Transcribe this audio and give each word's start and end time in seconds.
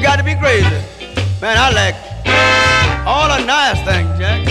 You 0.00 0.06
got 0.06 0.16
to 0.16 0.24
be 0.24 0.34
crazy. 0.34 0.64
Man, 1.42 1.58
I 1.58 1.70
like 1.76 1.94
all 3.06 3.28
the 3.28 3.44
nice 3.44 3.76
things, 3.84 4.08
Jack. 4.18 4.48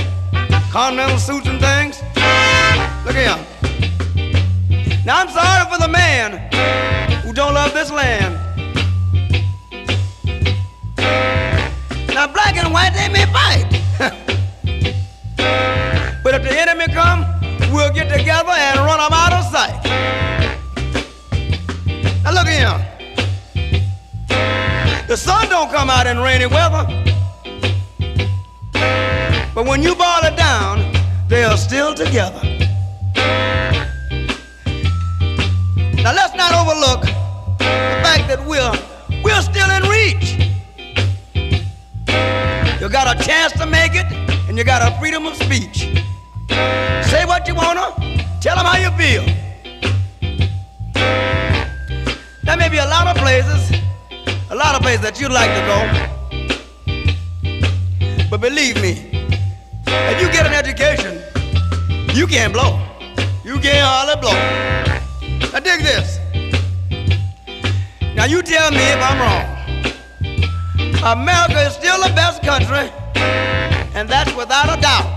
Continental 0.70 1.18
suits 1.18 1.48
and 1.48 1.60
things. 1.60 2.04
Look 3.04 3.16
here. 3.16 3.36
Now 5.04 5.22
I'm 5.22 5.30
sorry 5.30 5.66
for 5.72 5.80
the 5.82 5.88
man 5.88 6.38
who 7.24 7.34
don't 7.34 7.56
love 7.56 7.74
this 7.74 7.92
land. 7.92 8.36
Now 12.14 12.28
black 12.28 12.56
and 12.56 12.72
white 12.72 12.94
they 12.94 13.10
may 13.10 13.26
fight, 13.34 13.66
but 16.24 16.36
if 16.36 16.44
the 16.44 16.60
enemy 16.60 16.86
come, 16.94 17.26
we'll 17.74 17.92
get 17.92 18.08
together 18.16 18.52
and 18.52 18.78
run 18.82 19.00
them 19.00 19.14
out 19.14 19.34
of 19.34 19.46
sight. 19.52 19.84
Now 22.24 22.34
look 22.34 22.48
here. 22.48 22.89
The 25.10 25.18
sun 25.18 25.50
don't 25.50 25.72
come 25.72 25.90
out 25.90 26.06
in 26.06 26.20
rainy 26.20 26.46
weather. 26.46 26.86
But 29.56 29.66
when 29.66 29.82
you 29.82 29.96
boil 29.96 30.22
it 30.22 30.38
down, 30.38 30.86
they 31.28 31.44
are 31.44 31.58
still 31.58 31.96
together. 31.96 32.40
Now 36.04 36.14
let's 36.14 36.36
not 36.36 36.54
overlook 36.54 37.02
the 37.58 38.00
fact 38.06 38.28
that 38.28 38.40
we're 38.46 38.72
we're 39.24 39.42
still 39.42 39.68
in 39.72 39.90
reach. 39.90 40.38
You 42.80 42.88
got 42.88 43.10
a 43.10 43.24
chance 43.24 43.54
to 43.54 43.66
make 43.66 43.96
it, 43.96 44.06
and 44.48 44.60
you 44.60 44.64
got 44.64 44.84
a 44.84 44.96
freedom 45.00 45.26
of 45.26 45.36
speech. 45.38 45.90
Say 47.10 47.26
what 47.26 47.48
you 47.48 47.56
wanna, 47.56 47.96
tell 48.42 48.56
them 48.56 48.66
how 48.68 48.78
you 48.78 48.92
feel. 48.92 49.26
There 52.44 52.58
may 52.58 52.70
be 52.70 52.78
a 52.78 52.86
lot 52.86 53.08
of 53.08 53.18
places 53.18 53.80
lot 54.60 54.76
of 54.76 54.82
places 54.82 55.00
that 55.00 55.22
you'd 55.22 55.32
like 55.32 55.50
to 55.56 55.62
go. 55.72 55.80
But 58.30 58.42
believe 58.42 58.76
me, 58.82 58.92
if 60.12 60.22
you 60.22 60.30
get 60.30 60.46
an 60.46 60.54
education, 60.54 61.22
you 62.14 62.28
can't 62.28 62.52
blow. 62.52 62.78
You 63.46 63.58
can 63.60 63.82
hardly 63.82 64.20
blow. 64.20 64.36
Now 65.54 65.60
dig 65.60 65.80
this. 65.80 66.20
Now 68.16 68.26
you 68.26 68.42
tell 68.42 68.70
me 68.72 68.84
if 68.84 69.00
I'm 69.02 69.18
wrong. 69.24 69.46
America 71.04 71.62
is 71.62 71.74
still 71.76 71.98
the 72.04 72.14
best 72.14 72.44
country, 72.44 72.92
and 73.96 74.10
that's 74.10 74.36
without 74.36 74.78
a 74.78 74.82
doubt. 74.82 75.08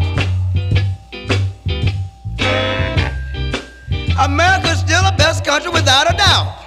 America 4.24 4.68
is 4.68 4.78
still 4.78 5.02
the 5.02 5.14
best 5.18 5.44
country 5.44 5.72
without 5.72 6.08
a 6.08 6.16
doubt. 6.16 6.61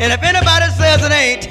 And 0.00 0.12
if 0.12 0.22
anybody 0.22 0.66
says 0.72 1.04
it 1.04 1.12
ain't, 1.12 1.44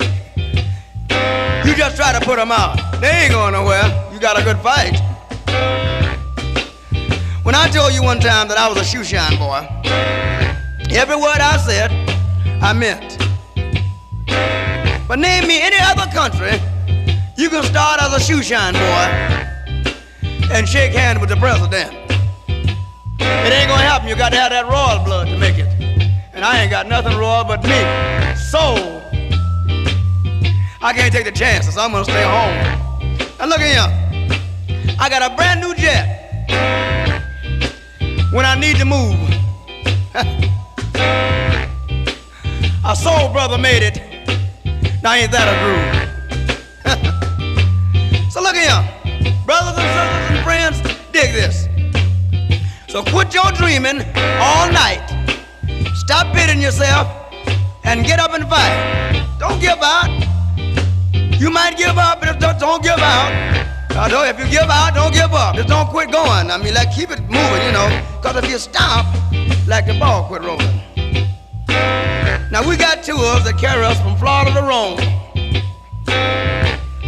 you 1.65 1.75
just 1.75 1.95
try 1.95 2.17
to 2.17 2.25
put 2.25 2.37
them 2.37 2.51
out. 2.51 2.99
They 2.99 3.09
ain't 3.09 3.31
going 3.31 3.53
nowhere. 3.53 3.83
You 4.11 4.19
got 4.19 4.39
a 4.39 4.43
good 4.43 4.57
fight. 4.57 4.99
When 7.43 7.55
I 7.55 7.69
told 7.69 7.93
you 7.93 8.03
one 8.03 8.19
time 8.19 8.47
that 8.47 8.57
I 8.57 8.67
was 8.67 8.77
a 8.77 8.83
shoe 8.83 9.03
shine 9.03 9.37
boy, 9.37 9.67
every 10.91 11.15
word 11.15 11.39
I 11.39 11.57
said, 11.57 11.91
I 12.61 12.73
meant. 12.73 13.17
But 15.07 15.19
name 15.19 15.47
me 15.47 15.61
any 15.61 15.77
other 15.79 16.11
country 16.11 16.59
you 17.39 17.49
can 17.49 17.63
start 17.63 18.01
as 18.01 18.13
a 18.13 18.19
shoe 18.19 18.43
shine 18.43 18.73
boy 18.73 19.05
and 20.51 20.67
shake 20.67 20.91
hands 20.91 21.21
with 21.21 21.29
the 21.29 21.37
president. 21.37 21.93
It 22.49 23.53
ain't 23.53 23.69
gonna 23.69 23.81
happen. 23.81 24.09
You 24.09 24.17
got 24.17 24.31
to 24.31 24.35
have 24.35 24.51
that 24.51 24.65
royal 24.65 25.05
blood 25.05 25.27
to 25.29 25.37
make 25.37 25.57
it. 25.57 25.78
And 26.39 26.45
I 26.45 26.61
ain't 26.61 26.71
got 26.71 26.87
nothing 26.87 27.17
royal 27.17 27.43
but 27.43 27.61
me. 27.63 27.81
So, 28.37 29.01
I 30.81 30.93
can't 30.93 31.11
take 31.11 31.25
the 31.25 31.33
chances. 31.33 31.77
I'm 31.77 31.91
gonna 31.91 32.05
stay 32.05 32.23
home. 32.23 32.55
Now 33.37 33.45
look 33.45 33.59
at 33.59 33.67
here. 33.67 33.91
I 34.97 35.09
got 35.09 35.29
a 35.29 35.35
brand 35.35 35.59
new 35.59 35.75
jet. 35.75 36.47
When 38.31 38.45
I 38.45 38.55
need 38.57 38.77
to 38.77 38.85
move. 38.85 39.19
a 42.85 42.95
soul 42.95 43.33
brother 43.33 43.57
made 43.57 43.83
it. 43.83 44.01
Now 45.03 45.15
ain't 45.15 45.33
that 45.33 45.43
a 45.43 45.55
groove? 45.59 45.91
so 48.31 48.41
look 48.41 48.55
at 48.55 48.63
here. 48.63 48.81
Brothers 49.45 49.77
and 49.77 49.91
sisters 49.91 50.29
and 50.31 50.39
friends, 50.45 50.79
dig 51.11 51.33
this. 51.33 51.67
So 52.87 53.03
quit 53.03 53.33
your 53.33 53.51
dreaming 53.51 54.05
all 54.39 54.71
night. 54.71 55.18
Stop 55.99 56.33
pitting 56.33 56.61
yourself 56.61 57.07
and 57.83 58.05
get 58.05 58.19
up 58.19 58.33
and 58.33 58.47
fight. 58.49 59.27
Don't 59.39 59.59
give 59.59 59.79
out. 59.81 60.09
You 61.39 61.51
might 61.51 61.77
give 61.77 61.97
up, 61.97 62.19
but 62.19 62.39
don't, 62.39 62.59
don't 62.59 62.81
give 62.83 62.99
out. 62.99 63.59
Know 64.09 64.23
if 64.23 64.39
you 64.39 64.49
give 64.49 64.69
out, 64.69 64.95
don't 64.95 65.13
give 65.13 65.33
up. 65.33 65.55
Just 65.55 65.67
don't 65.67 65.87
quit 65.89 66.09
going. 66.11 66.49
I 66.49 66.57
mean, 66.57 66.73
like 66.73 66.95
keep 66.95 67.11
it 67.11 67.19
moving, 67.21 67.63
you 67.63 67.71
know. 67.71 67.87
Cause 68.23 68.35
if 68.37 68.49
you 68.49 68.57
stop, 68.57 69.05
like 69.67 69.85
the 69.85 69.97
ball 69.99 70.23
quit 70.23 70.41
rolling. 70.41 70.81
Now 72.49 72.67
we 72.67 72.75
got 72.75 73.03
tours 73.03 73.43
that 73.43 73.57
carry 73.59 73.85
us 73.85 74.01
from 74.01 74.15
Florida 74.17 74.51
to 74.53 74.61
Rome. 74.63 74.97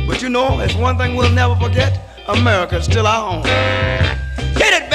But 0.05 0.21
you 0.21 0.29
know, 0.29 0.59
it's 0.59 0.75
one 0.75 0.97
thing 0.97 1.15
we'll 1.15 1.31
never 1.31 1.55
forget. 1.55 2.23
America's 2.27 2.85
still 2.85 3.07
our 3.07 3.31
home. 3.31 3.43
Hit 4.55 4.73
it, 4.73 4.90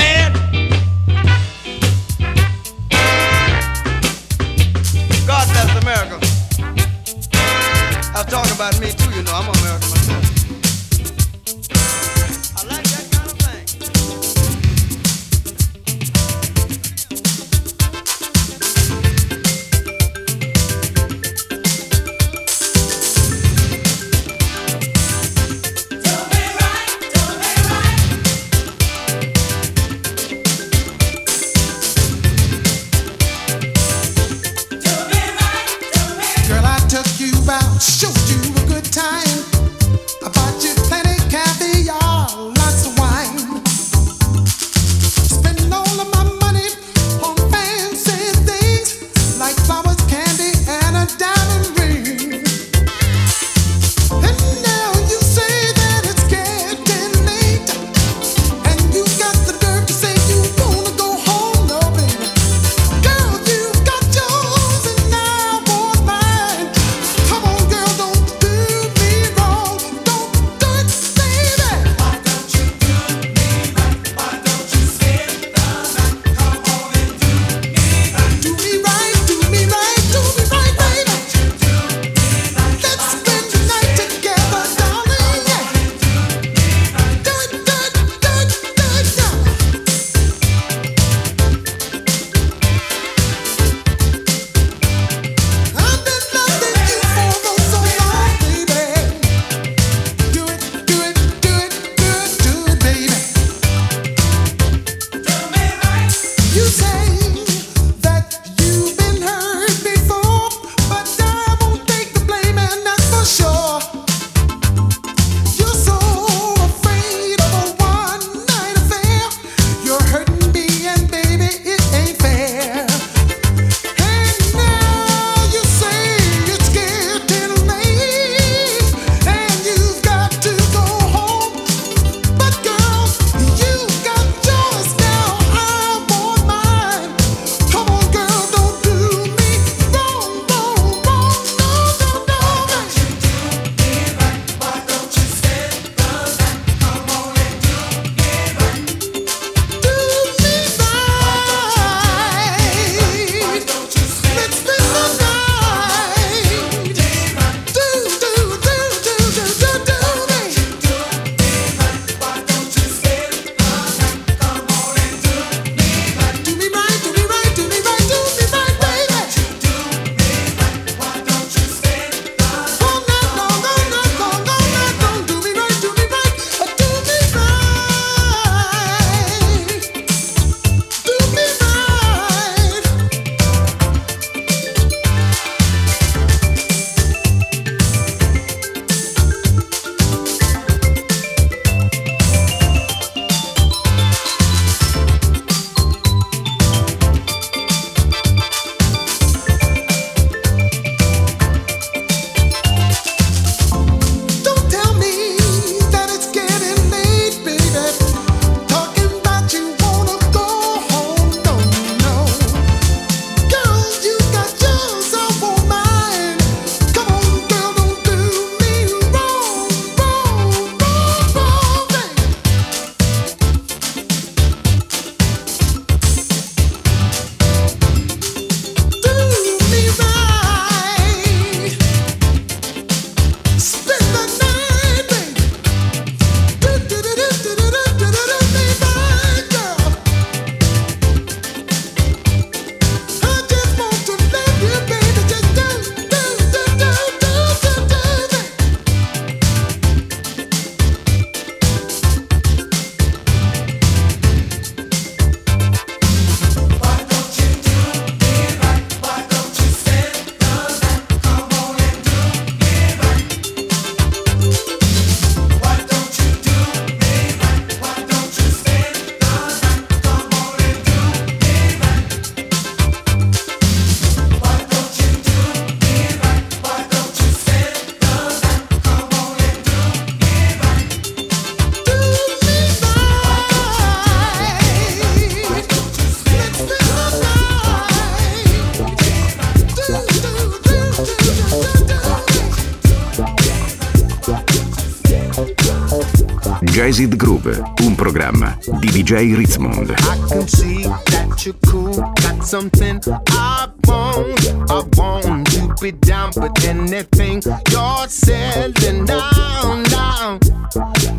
Jazz 296.86 297.00
It 297.00 297.16
Groove, 297.16 297.60
un 297.82 297.96
programma 297.96 298.56
di 298.78 298.86
DJ 298.86 299.34
Ritzmond. 299.34 299.90
I 299.90 300.28
can 300.28 300.46
see 300.46 300.82
that 300.82 301.44
you're 301.44 301.56
cool, 301.66 301.96
got 301.96 302.44
something 302.44 303.00
I 303.28 303.68
want. 303.88 304.70
I 304.70 304.84
want 304.96 305.50
to 305.50 305.74
be 305.80 305.90
down 305.90 306.30
with 306.36 306.64
anything 306.64 307.42
you're 307.72 308.06
selling 308.06 309.04
down, 309.04 309.82
down. 309.82 310.38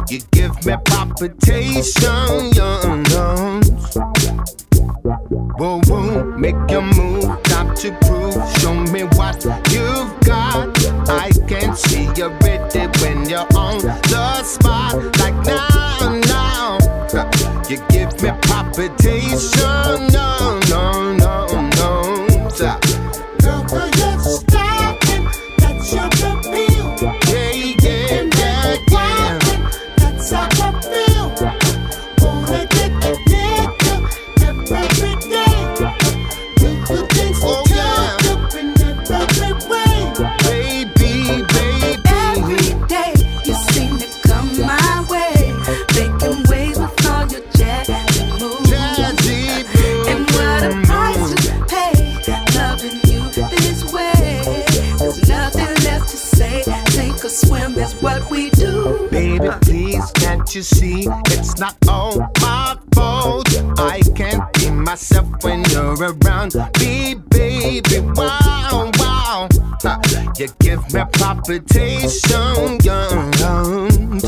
You 0.07 0.21
give 0.31 0.55
me 0.65 0.77
palpitation, 0.85 2.49
young, 2.53 3.05
young. 3.07 3.61
Whoa, 5.57 5.81
whoa, 5.87 6.23
make 6.37 6.55
your 6.69 6.83
move, 6.83 7.43
time 7.43 7.75
to 7.75 7.91
prove. 8.07 8.35
Show 8.59 8.73
me 8.73 9.03
what 9.17 9.43
you've 9.43 10.17
got. 10.21 10.69
I 11.09 11.29
can 11.45 11.75
see 11.75 12.07
you're 12.15 12.29
ready 12.39 12.87
when 13.01 13.27
you're 13.29 13.47
palpitation, 19.37 20.16
you 60.57 60.63
see? 60.63 61.07
It's 61.27 61.59
not 61.59 61.75
all 61.87 62.17
my 62.41 62.75
fault. 62.95 63.47
I 63.77 64.01
can't 64.15 64.41
be 64.53 64.71
myself 64.71 65.27
when 65.43 65.63
you're 65.69 65.93
around 65.93 66.55
me, 66.79 67.13
baby. 67.29 67.99
Wow, 68.15 68.91
wow. 68.97 69.49
You 70.35 70.47
give 70.59 70.81
me 70.91 71.03
palpitation, 71.13 72.79
young. 72.81 74.26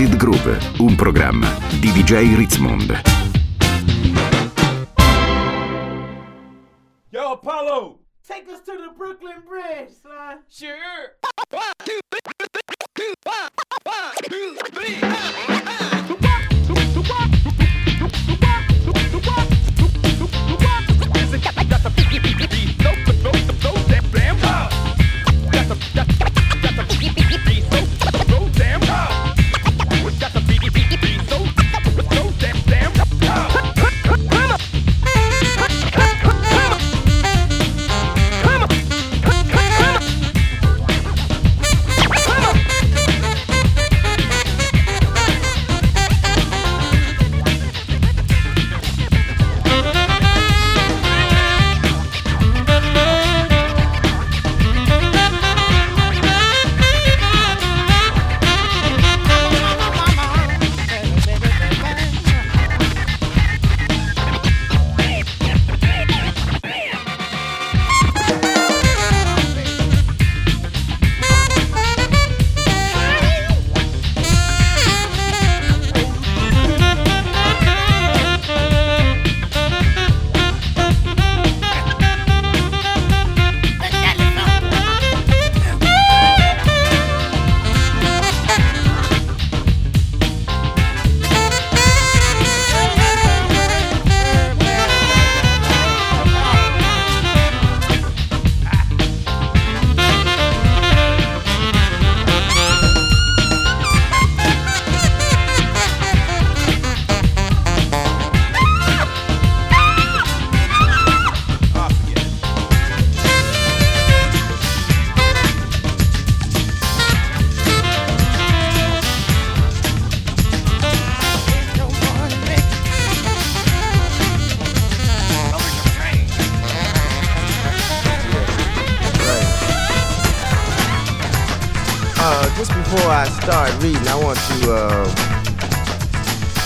Jazzed 0.00 0.16
Groove, 0.16 0.58
un 0.78 0.94
programma 0.94 1.58
di 1.78 1.92
DJ 1.92 2.34
Ritzmond. 2.34 3.09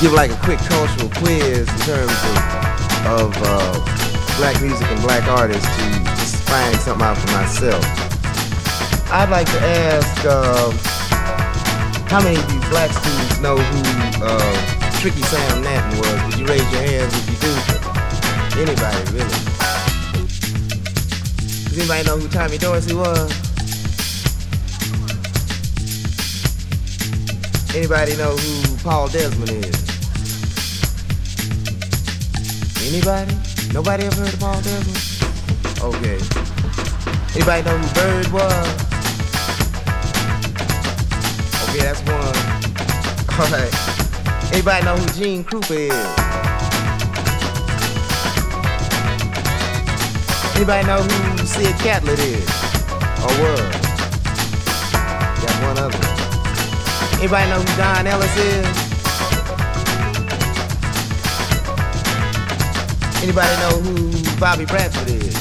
Give 0.04 0.12
like 0.12 0.30
a 0.30 0.36
quick 0.44 0.58
cultural 0.58 1.08
quiz 1.16 1.60
in 1.60 1.78
terms 1.78 2.12
of, 2.12 2.36
of 3.08 3.32
uh, 3.40 3.72
black 4.36 4.60
music 4.60 4.86
and 4.88 5.00
black 5.00 5.26
artists 5.26 5.64
to 5.64 6.04
just 6.20 6.46
find 6.46 6.76
something 6.76 7.06
out 7.06 7.16
for 7.16 7.32
myself. 7.32 7.82
I'd 9.10 9.30
like 9.30 9.46
to 9.46 9.60
ask 9.62 10.24
uh, 10.26 10.70
how 12.06 12.22
many 12.22 12.36
of 12.36 12.52
you 12.52 12.60
black 12.68 12.92
students 12.92 13.40
know 13.40 13.56
who 13.56 13.80
uh, 14.22 15.00
Tricky 15.00 15.22
Sam 15.22 15.64
Nanton 15.64 15.98
was? 15.98 16.24
Would 16.26 16.38
you 16.38 16.46
raise 16.52 16.70
your 16.70 16.82
hands 16.82 17.14
if 17.16 17.24
you 17.30 17.38
do? 17.40 17.54
Anybody, 18.60 19.00
really? 19.10 19.32
Does 21.64 21.78
anybody 21.78 22.04
know 22.04 22.18
who 22.18 22.28
Tommy 22.28 22.58
Dorsey 22.58 22.94
was? 22.94 23.32
Anybody 27.74 28.16
know 28.18 28.36
who 28.36 28.76
Paul 28.84 29.08
Desmond 29.08 29.64
is? 29.64 29.83
Anybody? 32.86 33.34
Nobody 33.72 34.04
ever 34.04 34.20
heard 34.20 34.34
of 34.34 34.40
Paul 34.40 34.60
Desmond? 34.60 35.24
Okay. 35.80 36.20
Anybody 37.34 37.62
know 37.64 37.78
who 37.78 37.94
Bird 37.94 38.28
was? 38.28 38.68
Okay, 41.64 41.80
that's 41.80 42.02
one. 42.04 42.36
Alright. 43.40 43.74
Anybody 44.52 44.84
know 44.84 44.96
who 44.96 45.06
Gene 45.18 45.44
Krupa 45.44 45.88
is? 45.88 46.24
Anybody 50.54 50.86
know 50.86 51.02
who 51.02 51.46
Sid 51.46 51.74
Catlett 51.76 52.18
is? 52.18 52.48
Or 53.24 53.32
was? 53.40 53.60
Got 55.40 55.62
one 55.64 55.78
other. 55.78 55.98
Anybody 57.18 57.50
know 57.50 57.60
who 57.60 57.76
Don 57.78 58.06
Ellis 58.06 58.36
is? 58.36 58.83
Anybody 63.24 63.56
know 63.56 63.80
who 63.80 64.38
Bobby 64.38 64.66
Bradford 64.66 65.08
is? 65.08 65.34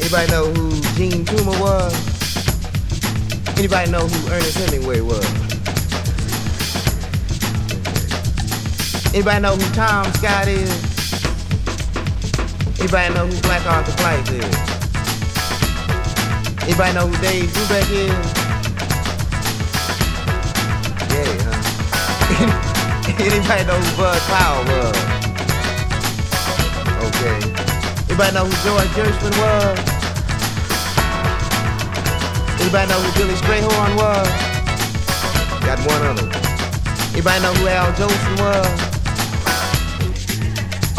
Anybody 0.00 0.32
know 0.32 0.46
who 0.46 0.70
Jean 0.96 1.26
Toomer 1.26 1.60
was? 1.60 1.92
Anybody 3.58 3.90
know 3.90 4.08
who 4.08 4.32
Ernest 4.32 4.56
Hemingway 4.56 5.02
was? 5.02 5.22
Anybody 9.12 9.42
know 9.42 9.54
who 9.54 9.74
Tom 9.74 10.10
Scott 10.14 10.48
is? 10.48 10.70
Anybody 12.80 13.12
know 13.12 13.26
who 13.26 13.38
Black 13.42 13.66
Arthur 13.66 13.94
Blythe 13.98 14.30
is? 14.32 14.56
Anybody 16.64 16.94
know 16.94 17.06
who 17.06 17.16
Dave 17.20 17.50
Brubeck 17.50 17.90
is? 17.92 18.32
Yeah, 21.12 21.36
huh? 21.44 22.70
Anybody 23.20 23.64
know 23.66 23.78
who 23.78 23.96
Bud 23.98 24.20
Powell 24.22 24.64
was? 24.64 25.13
Anybody 28.08 28.34
know 28.34 28.44
who 28.44 28.54
George 28.62 28.88
Gershwin 28.94 29.34
was? 29.40 29.78
Anybody 32.60 32.88
know 32.88 33.00
who 33.00 33.10
Billy 33.18 33.34
Strayhorn 33.34 33.96
was? 33.96 34.28
Got 35.64 35.78
one 35.86 36.06
of 36.06 36.16
them. 36.16 36.30
Anybody 37.12 37.42
know 37.42 37.54
who 37.54 37.68
Al 37.68 37.92
Jolson 37.92 38.38
was? 38.40 38.94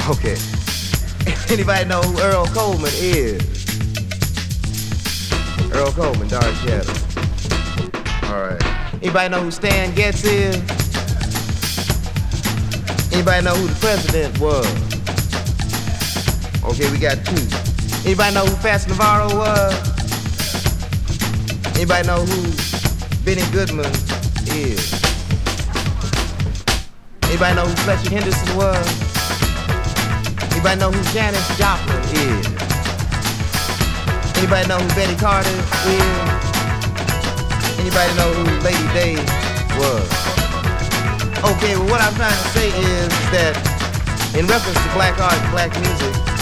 Okay. 0.09 0.37
Anybody 1.53 1.85
know 1.89 2.01
who 2.01 2.19
Earl 2.21 2.45
Coleman 2.47 2.91
is? 2.95 3.41
Earl 5.71 5.91
Coleman, 5.91 6.27
Dark 6.27 6.53
Shadow. 6.55 6.93
Alright. 8.23 8.63
Anybody 8.95 9.29
know 9.29 9.41
who 9.41 9.51
Stan 9.51 9.93
Getz 9.93 10.23
is? 10.23 10.55
Anybody 13.13 13.43
know 13.43 13.55
who 13.55 13.67
the 13.67 13.77
president 13.79 14.39
was? 14.39 14.94
Okay, 16.65 16.89
we 16.89 16.97
got 16.97 17.23
two. 17.23 17.37
Anybody 18.05 18.33
know 18.33 18.45
who 18.45 18.55
Fats 18.57 18.87
Navarro 18.87 19.29
was? 19.37 19.73
Anybody 21.77 22.07
know 22.07 22.25
who 22.25 22.41
Benny 23.23 23.45
Goodman 23.53 23.85
is? 24.49 24.81
Anybody 27.29 27.55
know 27.55 27.65
who 27.69 27.75
Fletcher 27.85 28.09
Henderson 28.09 28.57
was? 28.57 28.87
Anybody 30.53 30.79
know 30.81 30.89
who 30.89 31.01
Janis 31.13 31.45
Joplin 31.55 32.01
is? 32.25 32.45
Anybody 34.41 34.67
know 34.67 34.79
who 34.81 34.89
Betty 34.97 35.15
Carter 35.21 35.49
is? 35.49 36.15
Anybody 37.77 38.09
know 38.17 38.33
who 38.33 38.43
Lady 38.65 38.87
Day 38.97 39.15
was? 39.77 40.09
Okay, 41.45 41.77
well, 41.77 41.89
what 41.93 42.01
I'm 42.01 42.15
trying 42.15 42.33
to 42.33 42.49
say 42.57 42.69
is 42.73 43.09
that 43.29 43.53
in 44.33 44.47
reference 44.47 44.81
to 44.81 44.89
black 44.93 45.19
art 45.21 45.37
and 45.37 45.51
black 45.51 45.71
music, 45.79 46.34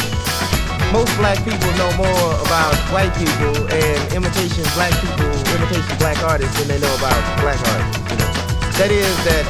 most 0.94 1.10
black 1.18 1.42
people 1.42 1.74
know 1.74 1.90
more 1.98 2.30
about 2.46 2.78
white 2.94 3.10
people 3.18 3.58
and 3.74 3.98
imitation 4.14 4.62
black 4.78 4.94
people, 5.02 5.26
imitation 5.58 5.98
black 5.98 6.22
artists 6.22 6.54
than 6.62 6.70
they 6.70 6.78
know 6.78 6.94
about 7.02 7.18
black 7.42 7.58
know? 7.66 7.82
That 8.78 8.94
is 8.94 9.10
that 9.26 9.46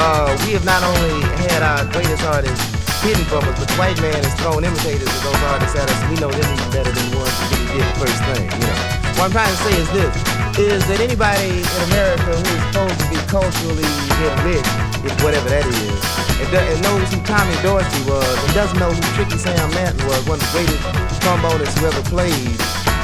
uh, 0.00 0.32
we 0.48 0.56
have 0.56 0.64
not 0.64 0.80
only 0.80 1.20
had 1.44 1.60
our 1.60 1.84
greatest 1.92 2.24
artists 2.24 2.64
hidden 3.04 3.20
from 3.28 3.44
us, 3.44 3.52
but 3.60 3.68
the 3.68 3.76
white 3.76 4.00
man 4.00 4.16
has 4.16 4.32
thrown 4.40 4.64
imitators 4.64 5.12
of 5.12 5.20
those 5.28 5.42
artists 5.52 5.76
at 5.76 5.84
us. 5.84 6.00
We 6.08 6.16
know 6.16 6.32
them 6.32 6.48
even 6.48 6.68
better 6.72 6.88
than 6.88 7.04
the 7.12 7.20
ones 7.20 7.36
really 7.52 7.76
did 7.76 7.84
the 7.84 7.96
first 8.00 8.20
thing. 8.32 8.48
You 8.48 8.64
know. 8.64 8.80
What 9.20 9.28
I'm 9.28 9.32
trying 9.36 9.52
to 9.52 9.60
say 9.60 9.74
is 9.76 9.88
this: 9.92 10.14
is 10.56 10.80
that 10.88 11.04
anybody 11.04 11.60
in 11.60 11.80
America 11.92 12.32
who 12.32 12.48
is 12.48 12.62
supposed 12.72 12.96
to 12.96 13.06
be 13.12 13.20
culturally 13.28 13.92
enriched, 14.24 14.72
if 15.04 15.12
whatever 15.20 15.52
that 15.52 15.68
is, 15.68 16.09
and, 16.40 16.48
and 16.56 16.80
knows 16.82 17.06
who 17.12 17.20
Tommy 17.28 17.54
Dorsey 17.60 18.02
was, 18.08 18.24
and 18.24 18.52
doesn't 18.56 18.78
know 18.80 18.90
who 18.90 19.02
Tricky 19.14 19.36
Sam 19.36 19.70
Nanton 19.76 20.00
was, 20.08 20.24
one 20.24 20.40
of 20.40 20.44
the 20.48 20.52
greatest 20.56 20.80
trombonists 21.20 21.76
who 21.78 21.86
ever 21.86 22.02
played, 22.08 22.56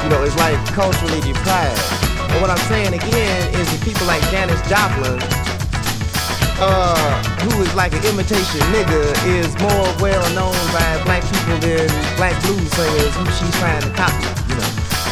you 0.03 0.09
know, 0.09 0.21
is 0.25 0.35
like 0.41 0.57
culturally 0.73 1.21
deprived. 1.21 1.79
And 2.33 2.41
what 2.41 2.49
I'm 2.49 2.61
saying 2.65 2.93
again 2.93 3.41
is 3.55 3.65
that 3.69 3.81
people 3.85 4.05
like 4.09 4.21
Janis 4.33 4.59
Joplin, 4.65 5.21
uh, 6.59 7.21
who 7.45 7.61
is 7.61 7.71
like 7.77 7.93
an 7.93 8.03
imitation 8.09 8.61
nigga, 8.73 9.13
is 9.37 9.53
more 9.61 9.87
well 10.01 10.25
known 10.33 10.57
by 10.73 10.85
black 11.05 11.21
people 11.21 11.57
than 11.61 11.87
black 12.17 12.35
blues 12.43 12.67
singers 12.73 13.13
who 13.13 13.25
she's 13.37 13.55
trying 13.61 13.81
to 13.85 13.91
copy, 13.93 14.25
you 14.49 14.57
know. 14.57 14.71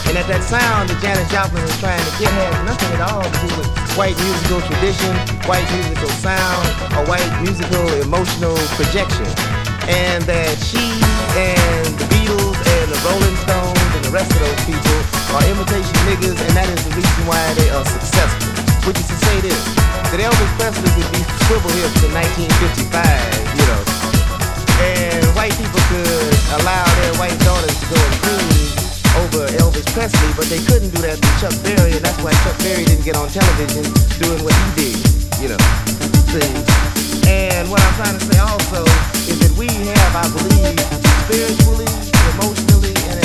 And 0.09 0.17
that 0.17 0.25
that 0.27 0.43
sound 0.43 0.89
that 0.89 0.97
Janis 1.01 1.29
Joplin 1.31 1.63
is 1.63 1.77
trying 1.79 2.01
to 2.01 2.13
get 2.17 2.29
has 2.29 2.57
nothing 2.65 2.91
at 2.97 3.01
all 3.05 3.23
to 3.23 3.37
do 3.41 3.49
with 3.57 3.84
white 3.95 4.15
musical 4.19 4.59
tradition, 4.67 5.15
white 5.47 5.63
musical 5.71 6.11
sound, 6.19 6.67
a 6.99 7.01
white 7.07 7.31
musical 7.39 7.87
emotional 8.03 8.55
projection. 8.75 9.27
And 9.87 10.19
that 10.27 10.59
she 10.59 10.83
and 11.39 11.87
the 11.95 12.07
Beatles 12.11 12.59
and 12.59 12.87
the 12.91 12.99
Rolling 13.07 13.37
Stones 13.47 13.79
and 13.95 14.03
the 14.03 14.11
rest 14.11 14.31
of 14.35 14.39
those 14.43 14.61
people 14.67 14.99
are 15.31 15.43
imitation 15.47 15.95
niggas, 16.11 16.35
and 16.35 16.53
that 16.59 16.67
is 16.67 16.81
the 16.83 16.91
reason 16.91 17.21
why 17.23 17.39
they 17.55 17.71
are 17.71 17.85
successful. 17.87 18.51
Which 18.83 18.99
is 18.99 19.07
to 19.07 19.17
say 19.17 19.39
this, 19.39 19.63
that 20.11 20.19
Elvis 20.19 20.51
Presley 20.59 20.91
could 20.91 21.09
be 21.15 21.23
swivel 21.47 21.71
hips 21.79 22.03
in 22.03 22.11
1955, 22.11 22.99
you 23.55 23.65
know, 23.65 23.81
and 24.83 25.23
white 25.39 25.55
people 25.55 25.81
could 25.87 26.35
allow 26.59 26.83
their 26.99 27.13
white 27.15 27.39
daughters 27.47 27.75
to 27.79 27.85
go 27.87 27.95
and 27.95 28.15
cruise 28.21 28.74
over 29.23 29.47
Elvis 29.61 29.85
Presley, 29.93 30.31
but 30.35 30.45
they 30.51 30.59
couldn't 30.65 30.89
do 30.91 31.01
that 31.01 31.17
to 31.21 31.29
Chuck 31.39 31.55
Berry, 31.63 31.93
and 31.95 32.03
that's 32.03 32.19
why 32.21 32.31
Chuck 32.43 32.57
Berry 32.59 32.85
didn't 32.85 33.05
get 33.05 33.15
on 33.15 33.29
television 33.29 33.83
doing 34.19 34.41
what 34.43 34.53
he 34.53 34.67
did, 34.75 34.97
you 35.39 35.47
know. 35.49 35.61
See? 36.31 36.49
And 37.27 37.69
what 37.71 37.81
I'm 37.81 37.95
trying 37.95 38.17
to 38.19 38.23
say 38.25 38.39
also 38.39 38.83
is 39.31 39.37
that 39.39 39.53
we 39.57 39.67
have, 39.67 40.11
I 40.15 40.25
believe, 40.29 40.79
spiritually, 41.25 41.89
emotionally, 42.35 42.93
and 43.09 43.24